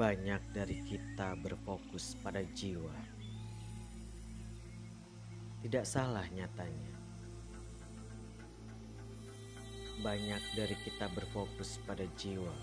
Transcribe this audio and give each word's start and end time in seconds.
Banyak 0.00 0.56
dari 0.56 0.80
kita 0.80 1.36
berfokus 1.36 2.16
pada 2.24 2.40
jiwa. 2.40 2.96
Tidak 5.60 5.84
salah 5.84 6.24
nyatanya. 6.32 6.96
Banyak 10.00 10.40
dari 10.56 10.72
kita 10.80 11.04
berfokus 11.12 11.76
pada 11.84 12.08
jiwa. 12.16 12.56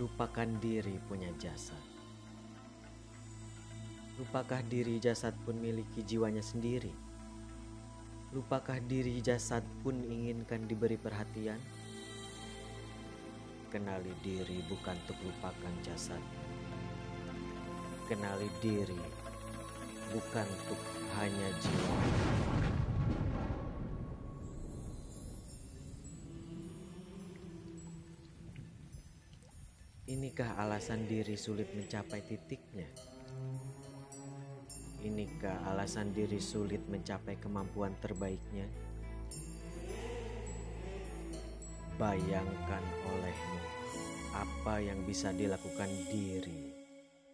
Lupakan 0.00 0.48
diri 0.64 0.96
punya 1.12 1.28
jasad. 1.36 1.84
Lupakah 4.16 4.64
diri 4.64 4.96
jasad 5.04 5.36
pun 5.44 5.60
miliki 5.60 6.00
jiwanya 6.08 6.40
sendiri? 6.40 6.96
Lupakah 8.32 8.80
diri 8.80 9.20
jasad 9.20 9.60
pun 9.84 10.00
inginkan 10.08 10.64
diberi 10.64 10.96
perhatian? 10.96 11.60
Kenali 13.68 14.16
diri 14.24 14.64
bukan 14.64 14.96
untuk 15.04 15.20
lupakan 15.20 15.74
jasad. 15.84 16.24
Kenali 18.08 18.48
diri 18.64 18.96
bukan 20.08 20.48
untuk 20.48 20.80
hanya 21.20 21.48
jiwa. 21.60 21.96
Inikah 30.08 30.56
alasan 30.56 31.04
diri 31.04 31.36
sulit 31.36 31.68
mencapai 31.76 32.24
titiknya? 32.24 32.88
Inikah 35.04 35.68
alasan 35.68 36.16
diri 36.16 36.40
sulit 36.40 36.88
mencapai 36.88 37.36
kemampuan 37.36 37.92
terbaiknya? 38.00 38.87
Bayangkan 41.98 42.84
olehmu 43.10 43.58
apa 44.30 44.78
yang 44.78 45.02
bisa 45.02 45.34
dilakukan 45.34 45.90
diri 46.06 46.70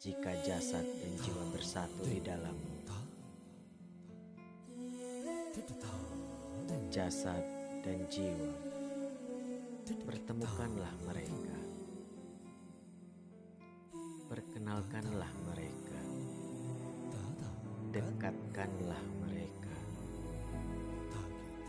jika 0.00 0.32
jasad 0.40 0.88
dan 0.88 1.12
jiwa 1.20 1.44
bersatu 1.52 2.00
di 2.08 2.24
dalammu. 2.24 2.72
Jasad 6.88 7.42
dan 7.82 8.06
jiwa, 8.06 8.54
pertemukanlah 10.06 10.94
mereka. 11.04 11.58
Perkenalkanlah 14.30 15.32
mereka. 15.50 16.00
Dekatkanlah 17.92 19.02
mereka. 19.26 19.76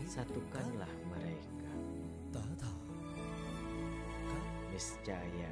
Satukanlah 0.06 0.94
mereka. 1.10 1.55
Niscaya 4.76 5.48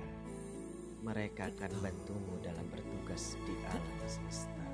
mereka 1.00 1.48
akan 1.48 1.72
bantumu 1.80 2.36
dalam 2.44 2.60
bertugas 2.68 3.40
di 3.48 3.56
alam 3.72 3.96
semesta. 4.04 4.64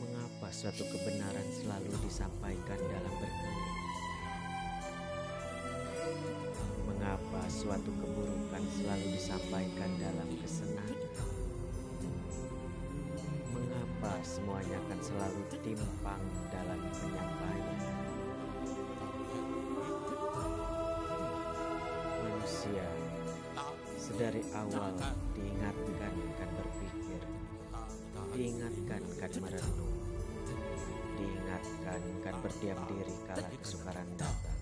Mengapa 0.00 0.48
suatu 0.48 0.80
kebenaran 0.88 1.44
selalu 1.52 1.92
disampaikan 2.08 2.80
dalam 2.88 3.14
berkulit? 3.20 3.72
Mengapa 6.88 7.42
suatu 7.52 7.92
keburukan 7.92 8.64
selalu 8.80 9.06
disampaikan 9.12 9.90
dalam 10.00 10.28
kesenangan? 10.40 11.00
Mengapa 13.52 14.12
semuanya 14.24 14.80
akan 14.88 15.00
selalu 15.04 15.40
timpang 15.60 16.24
dalam 16.48 16.80
penyampaian? 16.96 18.13
Manusia 22.64 22.88
sedari 24.00 24.40
awal 24.56 24.96
diingatkan 25.36 26.12
akan 26.16 26.50
berpikir, 26.56 27.20
diingatkan 28.32 29.00
akan 29.04 29.32
merenung, 29.44 29.96
diingatkan 31.20 32.00
akan 32.00 32.34
berdiam 32.40 32.80
diri 32.88 33.16
kala 33.28 33.52
kesukaran 33.60 34.08
datang. 34.16 34.56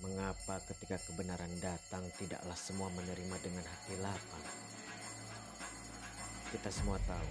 Mengapa 0.00 0.64
ketika 0.72 0.96
kebenaran 0.96 1.52
datang 1.60 2.08
tidaklah 2.16 2.56
semua 2.56 2.88
menerima 2.96 3.36
dengan 3.44 3.64
hati 3.68 3.94
lapang? 4.00 4.44
Kita 6.56 6.72
semua 6.72 6.96
tahu, 7.04 7.30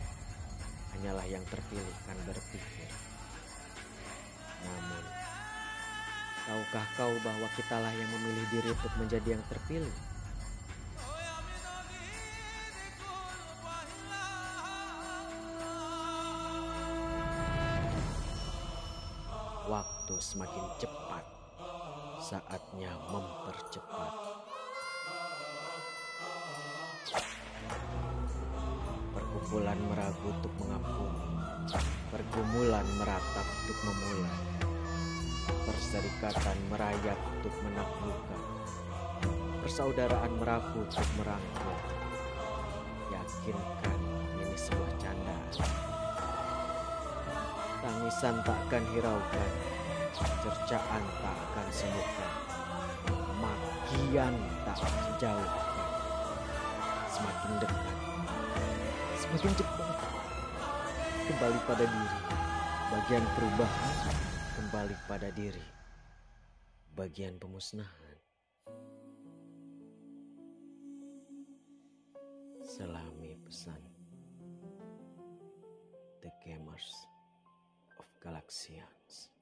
hanyalah 0.93 1.25
yang 1.25 1.41
terpilih 1.49 1.97
kan 2.05 2.17
berpikir. 2.29 2.93
Namun, 4.61 5.20
tahukah 6.51 6.83
kau 6.99 7.15
bahwa 7.23 7.47
kitalah 7.55 7.95
yang 7.95 8.11
memilih 8.11 8.43
diri 8.51 8.75
untuk 8.75 8.91
menjadi 8.99 9.39
yang 9.39 9.43
terpilih? 9.47 9.95
Waktu 19.71 20.15
semakin 20.19 20.65
cepat, 20.75 21.23
saatnya 22.19 22.91
mempercepat. 23.07 24.13
Perkumpulan 29.15 29.79
meragu 29.87 30.27
untuk 30.27 30.51
mengampuni, 30.59 31.31
pergumulan 32.11 32.87
meratap 32.99 33.47
untuk 33.63 33.79
memulai, 33.87 34.70
perserikatan 35.67 36.57
merayap 36.71 37.19
untuk 37.37 37.53
menaklukkan, 37.63 38.41
persaudaraan 39.63 40.33
merapu 40.39 40.81
untuk 40.81 41.07
merangkul. 41.19 41.77
Yakinkan 43.11 43.99
ini 44.39 44.55
sebuah 44.55 44.91
candaan. 44.99 45.53
Tangisan 47.81 48.35
tak 48.45 48.57
akan 48.69 48.83
hiraukan, 48.93 49.49
cercaan 50.45 51.03
tak 51.21 51.35
akan 51.35 51.67
sembuhkan, 51.73 52.31
makian 53.41 54.35
tak 54.63 54.77
akan 54.77 55.07
jauhkan. 55.17 55.67
Semakin 57.11 57.51
dekat, 57.61 57.97
semakin 59.19 59.51
cepat. 59.57 59.97
Kembali 61.21 61.59
pada 61.69 61.85
diri, 61.85 62.19
bagian 62.91 63.25
perubahan 63.37 63.95
kembali 64.61 64.93
pada 65.09 65.33
diri, 65.33 65.65
bagian 66.93 67.33
pemusnahan. 67.41 68.17
Selami 72.61 73.41
pesan 73.41 73.81
The 76.21 76.29
Gamers 76.45 76.93
of 77.97 78.05
Galaxians. 78.21 79.33